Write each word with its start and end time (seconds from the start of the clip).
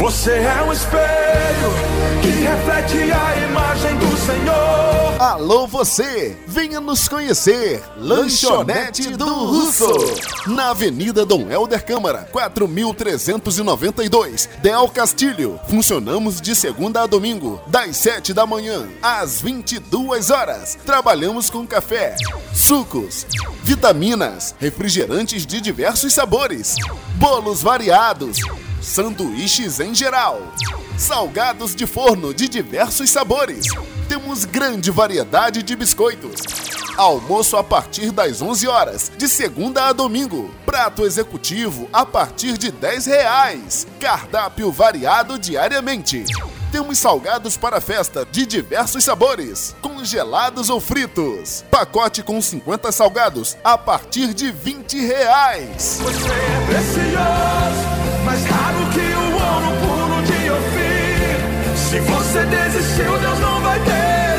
Você 0.00 0.32
é 0.32 0.62
um 0.62 0.72
espelho 0.72 1.70
que 2.22 2.28
reflete 2.28 3.12
a 3.12 3.36
imagem 3.46 3.94
do 3.98 4.16
Senhor. 4.16 5.20
Alô 5.20 5.66
você, 5.66 6.34
venha 6.46 6.80
nos 6.80 7.06
conhecer. 7.06 7.82
Lanchonete 7.98 9.10
do 9.10 9.26
Russo. 9.26 9.92
Na 10.46 10.70
Avenida 10.70 11.26
Dom 11.26 11.50
Helder 11.50 11.84
Câmara, 11.84 12.26
4392, 12.32 14.48
Del 14.62 14.88
Castilho. 14.88 15.60
Funcionamos 15.68 16.40
de 16.40 16.54
segunda 16.54 17.02
a 17.02 17.06
domingo, 17.06 17.60
das 17.66 17.98
7 17.98 18.32
da 18.32 18.46
manhã 18.46 18.88
às 19.02 19.42
22 19.42 20.30
horas. 20.30 20.78
Trabalhamos 20.86 21.50
com 21.50 21.66
café, 21.66 22.16
sucos, 22.54 23.26
vitaminas, 23.62 24.54
refrigerantes 24.58 25.44
de 25.44 25.60
diversos 25.60 26.14
sabores, 26.14 26.76
bolos 27.18 27.62
variados 27.62 28.38
sanduíches 28.80 29.80
em 29.80 29.94
geral, 29.94 30.40
salgados 30.96 31.74
de 31.74 31.86
forno 31.86 32.32
de 32.32 32.48
diversos 32.48 33.10
sabores. 33.10 33.66
Temos 34.08 34.44
grande 34.44 34.90
variedade 34.90 35.62
de 35.62 35.76
biscoitos. 35.76 36.42
Almoço 36.96 37.56
a 37.56 37.64
partir 37.64 38.10
das 38.10 38.42
11 38.42 38.68
horas, 38.68 39.12
de 39.16 39.28
segunda 39.28 39.86
a 39.86 39.92
domingo. 39.92 40.50
Prato 40.66 41.06
executivo 41.06 41.88
a 41.92 42.04
partir 42.04 42.58
de 42.58 42.70
10 42.70 43.06
reais. 43.06 43.86
Cardápio 43.98 44.70
variado 44.70 45.38
diariamente. 45.38 46.24
Temos 46.70 46.98
salgados 46.98 47.56
para 47.56 47.80
festa 47.80 48.24
de 48.24 48.46
diversos 48.46 49.02
sabores, 49.02 49.74
congelados 49.80 50.70
ou 50.70 50.80
fritos. 50.80 51.64
Pacote 51.68 52.22
com 52.22 52.40
50 52.40 52.92
salgados 52.92 53.56
a 53.64 53.76
partir 53.76 54.32
de 54.32 54.52
20 54.52 55.04
reais. 55.04 55.98
Você 56.00 56.28
é 56.28 56.66
precioso, 56.66 57.89
você 62.30 62.46
desistiu, 62.46 63.18
Deus 63.18 63.40
não 63.40 63.60
vai 63.60 63.80
ter. 63.80 64.29